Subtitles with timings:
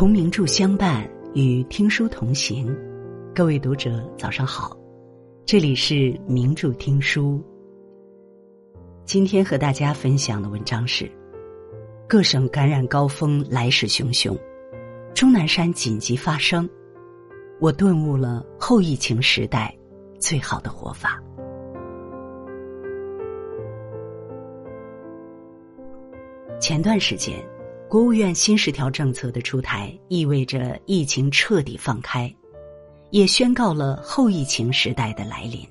[0.00, 2.74] 同名著相伴，与听书同行。
[3.34, 4.74] 各位读者，早上好，
[5.44, 7.38] 这里是名著听书。
[9.04, 11.06] 今天和大家分享的文章是：
[12.08, 14.34] 各省感染高峰来势汹汹，
[15.12, 16.66] 钟南山紧急发声，
[17.60, 19.76] 我顿悟了后疫情时代
[20.18, 21.22] 最好的活法。
[26.58, 27.38] 前段时间。
[27.90, 32.32] 国务院新十条政策的出台，意味着疫情彻底放开，
[33.10, 35.66] 也宣告了后疫情时代的来临。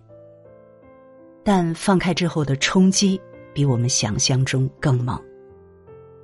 [1.45, 3.17] 但放开之后的冲击
[3.53, 5.17] 比我们想象中更猛。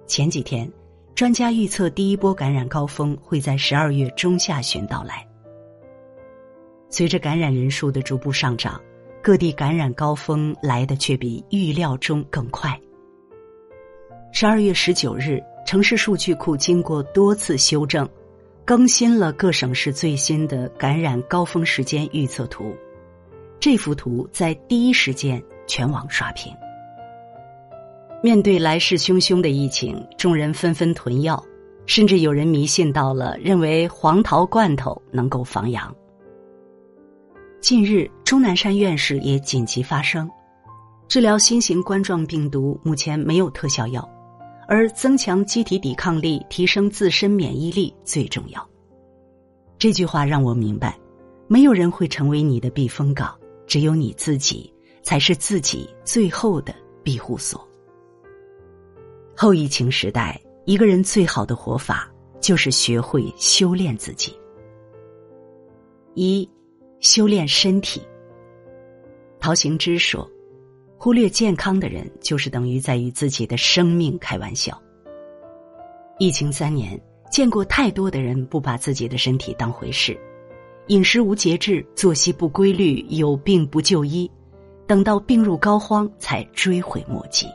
[0.05, 0.69] 前几天，
[1.15, 5.25] 专家预测第一波感染高峰会在十二月中下旬到来。
[6.89, 8.81] 随着感染人数的逐步上涨，
[9.23, 12.77] 各地感染高峰来的却比预料中更快。
[14.33, 15.41] 十二月十九日。
[15.65, 18.07] 城市数据库经过多次修正，
[18.63, 22.71] 更新了各省市最新的感染高峰时间预测图。
[23.59, 26.53] 这幅图在第一时间全网刷屏。
[28.21, 31.43] 面对来势汹汹的疫情，众人纷纷囤药，
[31.87, 35.93] 甚至有人迷信到了认为黄桃罐头能够防阳。
[37.59, 40.29] 近日，钟南山院士也紧急发声，
[41.07, 44.07] 治疗新型冠状病毒目前没有特效药。
[44.67, 48.69] 而增强机体抵抗力、提升自身免疫力最重要。
[49.77, 50.97] 这句话让我明白，
[51.47, 57.67] 没有人会成为你的避风港，只有你自己才是自己最后的庇护所。
[59.35, 64.33] 后疫情时代，一个人最好的活法就是学会修炼自己。
[66.13, 66.49] 一，
[67.01, 68.01] 修炼身体。
[69.39, 70.29] 陶行知说。
[70.97, 74.81] 忽略健康的人，就是等于在与自己的生命开玩笑。
[76.17, 76.99] 疫情三年，
[77.29, 80.17] 见过太多的人不把自己的身体当回事，
[80.87, 84.29] 饮食无节制，作息不规律，有病不就医，
[84.87, 87.47] 等到病入膏肓才追悔莫及。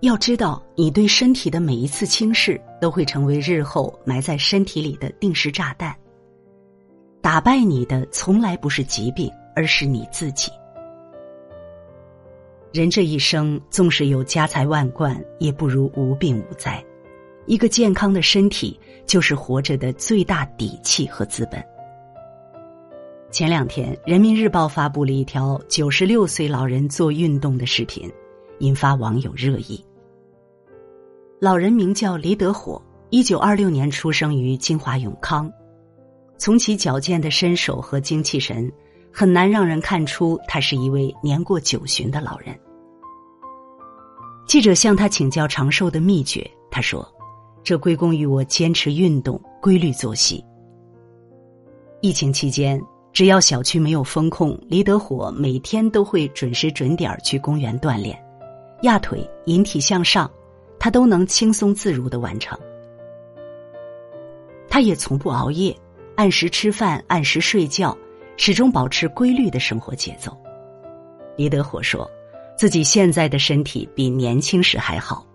[0.00, 5.94] 要知道，你对身体的每一次轻视，都会成为日后埋在身体里的定时炸弹。
[7.20, 10.50] 打败你的，从来不是疾病，而是你自己。
[12.76, 16.84] 人这一生，纵使有家财万贯，也不如无病无灾。
[17.46, 21.64] 一个健康的身体，就是活着的最大底气和资本。
[23.30, 28.12] 前两天，《人民日报》发布了一条九十六岁老人做运动的视频，
[28.58, 29.82] 引发网友热议。
[31.40, 35.50] 老人名叫李德火，一九二六年出生于金华永康。
[36.36, 38.70] 从其矫健的身手和精气神，
[39.10, 42.54] 很难让人看出他是一位年过九旬的老人。
[44.46, 47.06] 记者向他请教长寿的秘诀，他说
[47.64, 50.42] ：“这归功于我坚持运动、规律作息。
[52.00, 52.80] 疫情期间，
[53.12, 58.16] 只要小区没有封控，李德火每天都会准时准点去公园锻炼，
[58.82, 60.30] 压腿、引体向上，
[60.78, 62.56] 他都能轻松自如的完成。
[64.68, 65.76] 他也从不熬夜，
[66.14, 67.96] 按时吃饭，按时睡觉，
[68.36, 70.30] 始终保持规律的生活节奏。”
[71.36, 72.08] 李德火说。
[72.56, 75.26] 自己现在的身体比年轻时还好，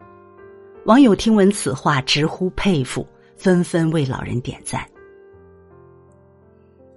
[0.85, 4.83] 网友听闻此话直呼佩服，纷纷为老人点赞。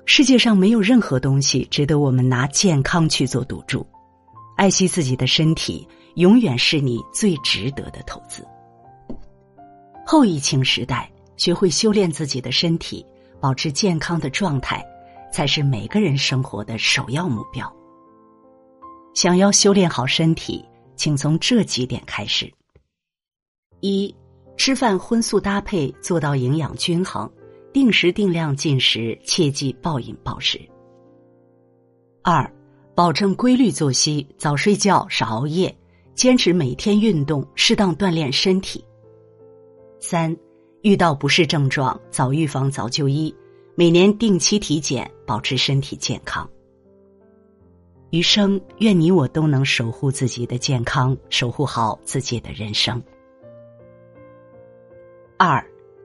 [0.07, 3.87] 世界上没有任何东西值得我们拿健康去做赌注，
[4.57, 8.43] 爱惜自己的身体永远是你最值得的投资。
[10.07, 13.05] 后疫情时代，学会修炼自己的身体，
[13.41, 14.83] 保持健康的状态，
[15.31, 17.71] 才是每个人生活的首要目标。
[19.15, 20.65] 想要修炼好身体，
[20.97, 22.53] 请从这几点开始：
[23.81, 24.13] 一、
[24.57, 27.31] 吃饭荤素搭配，做到营养均衡，
[27.73, 30.59] 定时定量进食，切忌暴饮暴食；
[32.25, 32.53] 二、
[32.93, 35.73] 保证规律作息，早睡觉，少熬夜，
[36.17, 38.85] 坚持每天运动，适当锻炼身体；
[40.01, 40.37] 三、
[40.83, 43.33] 遇到不适症状，早预防，早就医，
[43.77, 46.51] 每年定期体检，保持身体健康。
[48.15, 53.03] 余生，愿你我都能守护自己的健康，守护好自己的人生。
[55.37, 55.61] 二，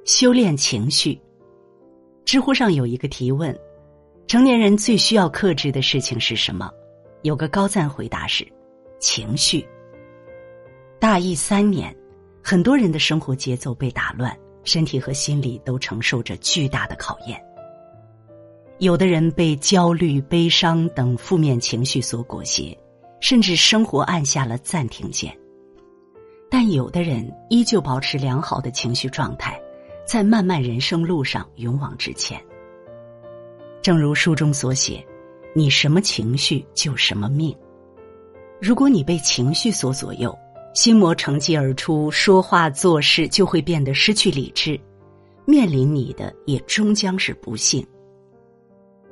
[0.06, 1.22] 修炼情绪。
[2.26, 3.56] 知乎上有一个提问：
[4.26, 6.72] 成年人最需要克制的事情是什么？
[7.22, 8.44] 有个高赞回答是：
[8.98, 9.64] 情绪。
[11.00, 11.96] 大疫三年，
[12.44, 17.40] 很多人的生活节奏被打乱，身体和心理都承受着巨大的考验。
[18.80, 22.78] 有的人被焦虑、悲伤等负面情绪所裹挟，
[23.20, 25.30] 甚至生活按下了暂停键；
[26.50, 29.62] 但有的人依旧保持良好的情绪状态，
[30.08, 32.42] 在漫漫人生路上勇往直前。
[33.82, 35.06] 正如书中所写
[35.54, 37.54] ：“你什么情绪就什么命。”
[38.62, 40.34] 如果你被情绪所左右，
[40.74, 44.80] 心魔乘机而出，说话做事就会变得失去理智，
[45.46, 47.86] 面临你的也终将是不幸。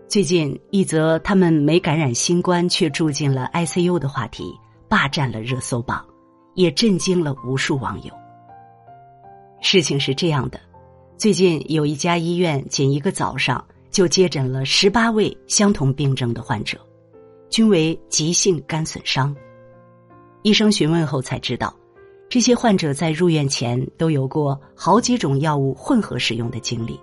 [0.07, 4.57] 最近一则他们没感染新冠却住进了 ICU 的话题，
[4.87, 6.05] 霸占了热搜榜，
[6.55, 8.13] 也震惊了无数网友。
[9.59, 10.57] 事情是这样的，
[11.17, 13.61] 最近有一家医院仅一个早上
[13.91, 16.79] 就接诊了十八位相同病症的患者，
[17.49, 19.35] 均为急性肝损伤。
[20.41, 21.75] 医生询问后才知道，
[22.29, 26.97] 这些患者在入院前都有过好几种药物混合使用的经历，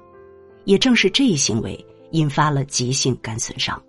[0.65, 1.79] 也正是这一行为
[2.15, 3.81] 引发了急性肝损伤。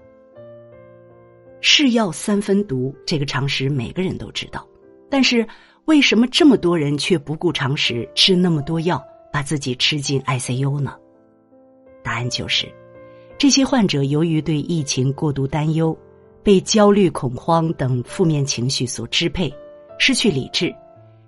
[1.61, 4.67] 是药三分毒，这个常识每个人都知道，
[5.09, 5.47] 但是
[5.85, 10.95] 为什么这么多人却不顾常识吃那么多药，把自己吃进 ICU 呢？
[12.03, 12.71] 答案就是，
[13.37, 15.97] 这些患者由于对疫情过度担忧。
[16.43, 19.51] 被焦虑、恐慌等负面情绪所支配，
[19.97, 20.71] 失去理智，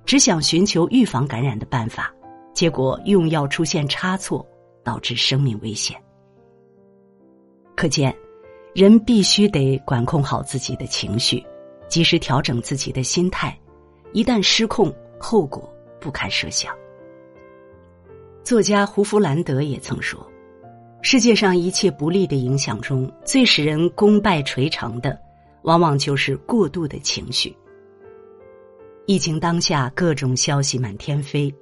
[0.06, 2.14] 只想寻求预防感染的办法，
[2.54, 4.48] 结果用药出现差错，
[4.84, 6.00] 导致生命危险。
[7.78, 8.14] 可见，
[8.74, 11.46] 人必须得管控好自己的情绪，
[11.88, 13.56] 及时调整自己的心态，
[14.14, 15.72] 一旦失控，后果
[16.02, 16.76] 不堪设想。
[18.44, 20.28] 作家胡弗兰德也曾说。
[21.04, 25.16] 世界上一切不利的影响中最使人功败垂成的，
[25.62, 27.56] 往往就是过度的情绪。
[29.06, 31.54] 疫情当下，各种消息满天飞，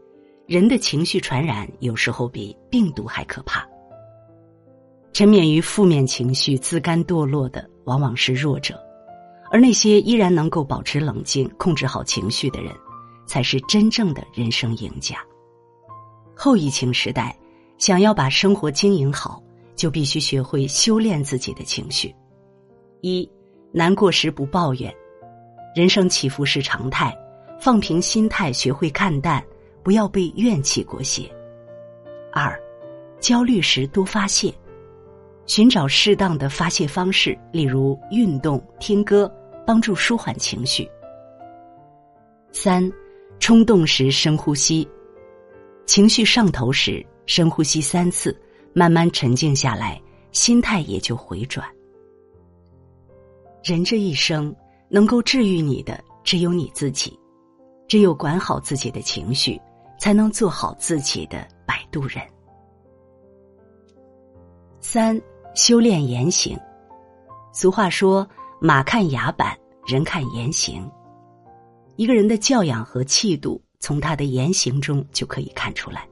[0.48, 3.68] 人的情绪传染有时候比病毒还可怕。
[5.16, 8.78] 沉湎于负面情绪、自甘堕落的，往往是弱者，
[9.50, 12.76] 而那些依然能够保持冷静、控制好情绪的人，
[13.26, 15.16] 才是真正的人生赢家。
[16.36, 17.34] 后疫情时代。
[17.78, 19.44] 想要把生活经营好，
[19.76, 22.14] 就必须学会修炼自己的情绪。
[23.02, 23.30] 一，
[23.74, 24.94] 难过时不抱怨，
[25.76, 27.14] 人生起伏是常态，
[27.60, 29.44] 放平心态，学会看淡，
[29.84, 31.30] 不要被怨气裹挟。
[32.32, 32.58] 二，
[33.20, 34.54] 焦虑时多发泄，
[35.48, 39.32] 寻找适当的发泄方式，例如运动、听歌，
[39.66, 40.90] 帮助舒缓情绪。
[42.52, 42.92] 三，
[43.40, 44.88] 冲动时深呼吸，
[45.86, 47.06] 情绪上头时。
[47.28, 48.40] 深呼吸三次，
[48.72, 50.00] 慢慢沉静下来，
[50.32, 51.68] 心态也就回转。
[53.64, 54.56] 人这一生
[54.90, 57.20] 能够治愈你的只有你自己，
[57.88, 59.60] 只有管好自己的情绪，
[60.00, 62.22] 才能做好自己的摆渡人。
[64.80, 65.20] 三
[65.56, 66.60] 修炼言行，
[67.54, 68.28] 俗话说
[68.60, 69.58] ：“马看牙板，
[69.88, 70.88] 人看言行。”
[71.96, 76.08] 一个人的教养和气度，从他的言行中就可以看出来。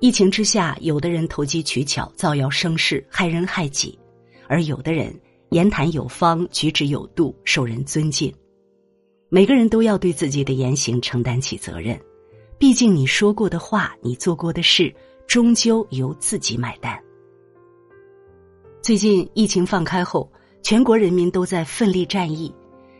[0.00, 3.98] 疫情之下，有的人投机取巧、造谣生事、害人害己，
[4.46, 5.18] 而有的人
[5.48, 8.32] 言谈有方、举止有度，受人尊敬。
[9.30, 11.98] 每个人都要对自己的言行承担起责任，
[12.58, 14.94] 毕竟你说过的话、你做过的事，
[15.26, 17.02] 终究由自己买单。
[18.90, 20.28] 最近疫情放开后，
[20.64, 22.52] 全国人民都在奋力战役，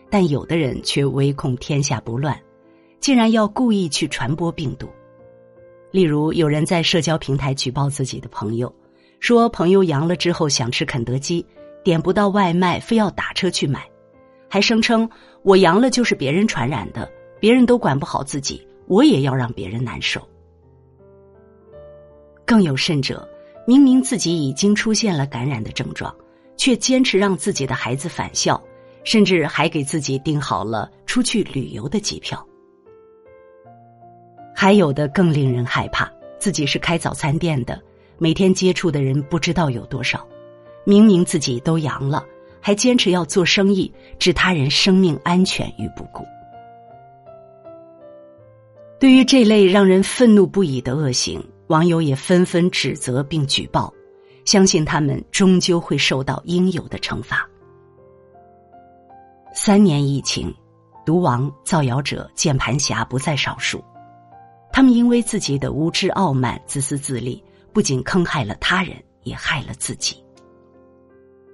[0.09, 2.41] 但有的人却唯恐天下不乱，
[3.01, 4.89] 竟然要故意去传播病毒。
[5.91, 8.73] 例如，有人在社交平台举报自己的朋友，
[9.19, 11.45] 说朋友阳了之后想吃肯德基，
[11.83, 13.85] 点不到外卖，非要打车去买，
[14.49, 15.11] 还声称
[15.43, 17.11] 我阳了就是别人传染的，
[17.41, 20.23] 别人都管不好自己，我也要让别人难受。
[22.47, 23.29] 更有甚者，
[23.71, 26.13] 明明自己已经出现了感染的症状，
[26.57, 28.61] 却坚持让自己的孩子返校，
[29.05, 32.45] 甚至还给自己订好了出去旅游的机票。
[34.53, 37.81] 还有的更令人害怕，自己是开早餐店的，
[38.19, 40.27] 每天接触的人不知道有多少，
[40.83, 42.27] 明明自己都阳了，
[42.61, 46.27] 还坚持要做生意，置他人生命安全于不顾。
[48.99, 53.95] 对于这类让人愤怒不已的恶行，网友也纷纷指责并举报，
[54.45, 57.49] 相信他们终究会受到应有的惩罚。
[59.55, 60.53] 三年疫情，
[61.07, 63.81] 毒王、造谣者、键盘侠不在少数。
[64.73, 67.41] 他们因为自己的无知、傲慢、自私自利，
[67.73, 70.17] 不仅坑害了他人，也害了自己。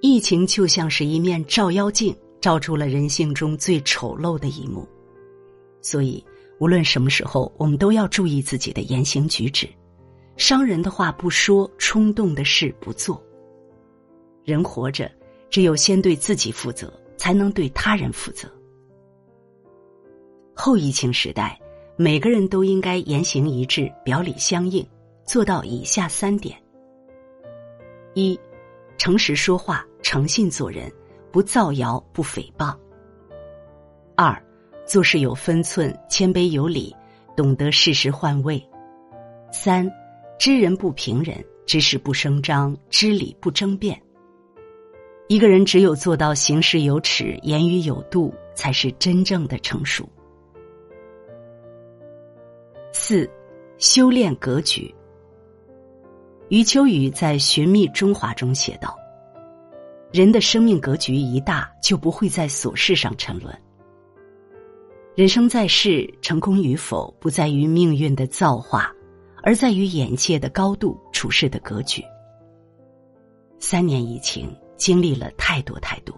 [0.01, 4.87] 疫情就像是一面照妖镜，照出了人性中最丑陋的一幕。
[5.79, 6.25] 所以，
[6.59, 9.69] 无论什么时候，我们都要注意自己的言行举止，
[10.37, 13.21] 伤人的话不说，冲动的事不做。
[14.45, 15.11] 人活着，
[15.49, 18.49] 只有先对自己负责，才能对他人负责。
[20.55, 21.59] 后疫情时代。
[21.99, 24.87] 每个人都应该言行一致、表里相应，
[25.25, 26.55] 做到以下三点：
[28.13, 28.39] 一、
[28.99, 30.93] 诚实说话，诚信做人，
[31.31, 32.71] 不造谣，不诽谤；
[34.15, 34.39] 二、
[34.85, 36.95] 做事有分寸，谦卑有礼，
[37.35, 38.61] 懂得适时换位；
[39.51, 39.91] 三、
[40.37, 43.99] 知人不评人，知事不声张，知理不争辩。
[45.27, 50.07] 一个人只有做到行事有尺，言语有度，才是真正的成熟。
[52.93, 53.29] 四、
[53.77, 54.93] 修炼格局。
[56.49, 58.97] 余秋雨在《寻觅中华》中写道
[60.13, 63.53] ：“人的生命格局一大，就不会在琐事上沉沦。
[65.13, 68.93] 人生在世，成功与否不在于命运的造化，
[69.43, 72.03] 而在于眼界的高度、处事的格局。”
[73.59, 74.55] 三年疫情。
[74.77, 76.15] 经历了太多太多，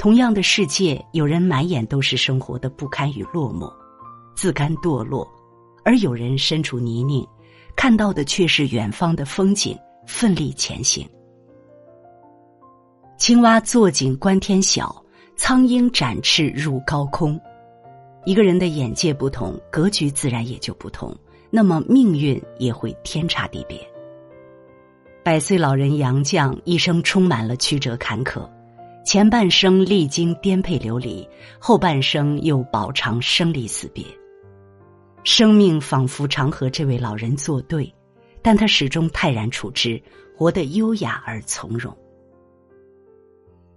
[0.00, 3.72] 同样的世界，有人满眼都是生活的不堪与落寞，
[4.34, 5.24] 自甘堕落；
[5.84, 7.24] 而有人身处泥泞，
[7.76, 9.78] 看到的却是远方的风景，
[10.08, 11.08] 奋力前行。
[13.16, 15.00] 青蛙坐井观天晓，
[15.36, 17.40] 苍鹰展翅入高空。
[18.24, 21.16] 一个人的眼界不同，格局自然也就不同，
[21.50, 23.78] 那么命运也会天差地别。
[25.24, 28.48] 百岁老人杨绛一生充满了曲折坎坷，
[29.04, 31.28] 前半生历经颠沛流离，
[31.58, 34.04] 后半生又饱尝生离死别。
[35.24, 37.92] 生命仿佛常和这位老人作对，
[38.40, 40.00] 但他始终泰然处之，
[40.34, 41.94] 活得优雅而从容。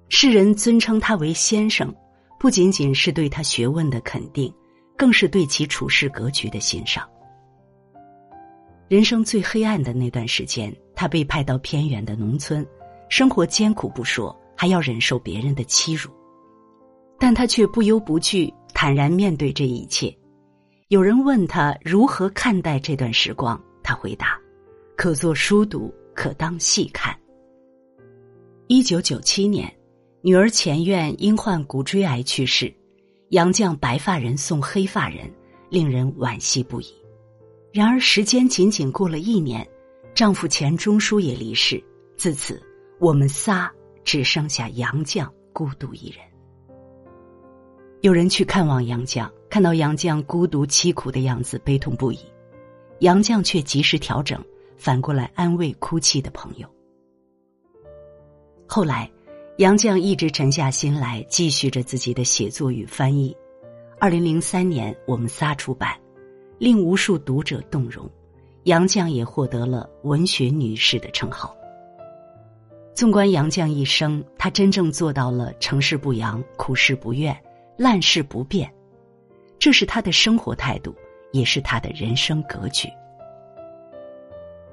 [0.08, 1.94] 世人尊称他为先生，
[2.40, 4.54] 不仅仅是对他学问的肯定，
[4.98, 7.10] 更是对其处事格局的欣赏。
[8.92, 10.70] 人生最黑暗的那段时间。
[10.94, 12.68] 他被派到偏远的农村，
[13.08, 16.10] 生活艰苦不说，还要忍受别人的欺辱，
[17.18, 20.14] 但他却不忧不惧，坦然面对这一切。
[20.90, 24.38] 有人问他如何看待这段时光，他回答
[24.98, 27.18] ：“可做书读，可当戏看。”
[28.68, 29.74] 一九九七年，
[30.22, 32.70] 女儿钱院因患骨椎癌去世，
[33.30, 35.34] 杨绛白发人送黑发人，
[35.70, 36.94] 令人惋惜不已。
[37.72, 39.68] 然而时间仅仅过了一年。
[40.14, 41.82] 丈夫钱钟书也离世，
[42.18, 42.62] 自此
[43.00, 43.72] 我们仨
[44.04, 46.18] 只剩下杨绛孤独一人。
[48.02, 52.20] 有人去看望杨绛，看到杨绛孤独凄苦的样子，悲痛不已。
[53.00, 54.44] 杨绛却及时调整，
[54.76, 56.68] 反过来安慰哭泣的朋友。
[58.68, 59.10] 后来，
[59.60, 63.36] 杨绛一直沉下心来，继续着自己的写作与翻译。
[63.98, 65.98] 二零零三年，我们仨出版，
[66.62, 68.08] 令无数读者动容。
[68.66, 71.58] 杨绛也获得了文学女士的称号。
[72.94, 77.36] 纵观杨绛一生，她真正做到了成事不扬、苦事不怨、
[77.76, 78.72] 烂事不变，
[79.58, 80.94] 这是她的生活态度，
[81.32, 82.88] 也是她的人生格局。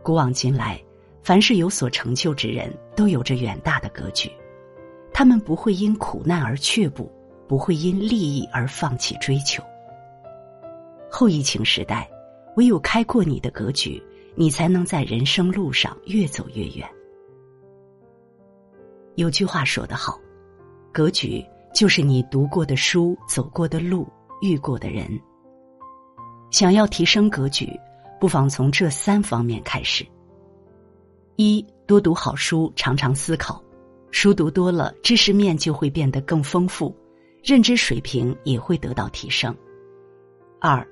[0.03, 0.79] 古往今来，
[1.23, 4.31] 凡是有所成就之人，都有着远大的格局，
[5.11, 7.11] 他们不会因苦难而却步，
[7.49, 9.63] 不会因利益而放弃追求。
[11.19, 12.09] 后疫情时代。
[12.55, 14.01] 唯有开阔你的格局，
[14.37, 16.89] 你才能在人生路上越走越远。
[19.17, 20.17] 有句话说得好，
[20.93, 21.45] 格局
[21.75, 24.07] 就是你读过的书、走过的路、
[24.41, 25.09] 遇过的人。
[26.53, 27.69] 想要提升格局，
[28.21, 30.07] 不妨从这三方面开始：
[31.35, 33.61] 一、多读好书，常常思考，
[34.13, 36.97] 书读多了，知识面就会变得更丰富，
[37.43, 39.53] 认知水平也会得到提升；
[40.61, 40.87] 二、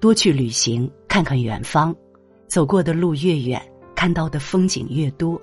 [0.00, 0.90] 多去旅行。
[1.08, 1.96] 看看远方，
[2.46, 3.62] 走过的路越远，
[3.94, 5.40] 看到的风景越多，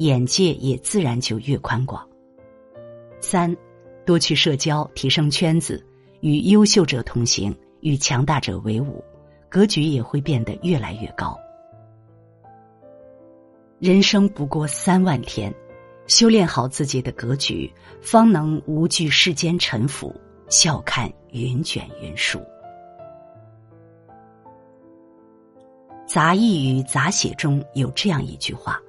[0.00, 2.06] 眼界也自然就越宽广。
[3.20, 3.56] 三，
[4.04, 5.82] 多去社交，提升圈子，
[6.20, 9.02] 与优秀者同行，与强大者为伍，
[9.48, 11.34] 格局也会变得越来越高。
[13.78, 15.50] 人生不过三万天，
[16.06, 20.14] 修炼好自己的格局，方能无惧世间沉浮，
[20.50, 22.38] 笑看云卷云舒。
[26.14, 28.80] 杂艺与杂写中有这样一句话：“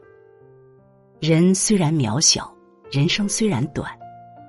[1.20, 2.56] 人虽然渺小，
[2.92, 3.92] 人生虽然短，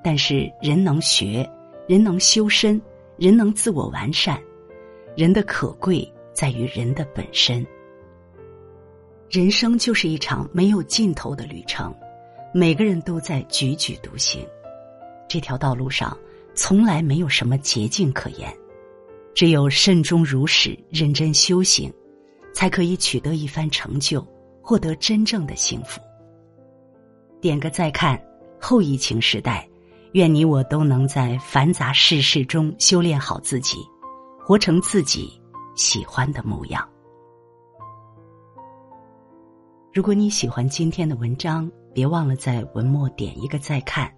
[0.05, 1.51] 但是人能学，
[1.89, 2.79] 人能修身，
[3.17, 4.39] 人能自我完善。
[5.17, 7.67] 人的可贵在于人的本身。
[9.31, 11.95] 人生就是一场没有尽头的旅程，
[12.53, 14.47] 每个人都在踽踽独行。
[15.27, 16.15] 这条道路上
[16.55, 18.55] 从来没有什么捷径可言，
[19.35, 21.91] 只有慎终如始，认真修行。”
[22.57, 24.27] 才可以取得一番成就，
[24.63, 26.01] 获得真正的幸福。
[27.39, 28.19] 点个再看，
[28.59, 29.69] 后疫情时代，
[30.13, 33.77] 愿你我都能在繁杂世事中修炼好自己，
[34.43, 35.39] 活成自己
[35.75, 36.89] 喜欢的模样。
[39.93, 44.11] 如果你喜欢今天的文章，别忘了在文末点一个再看，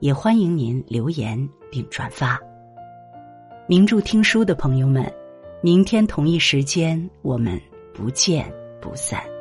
[0.00, 1.36] 也欢迎您留言
[1.70, 2.40] 并转发。
[3.68, 5.04] 名著听书的朋友们，
[5.62, 7.60] 明天同一时间我们
[7.94, 9.33] 不见不散。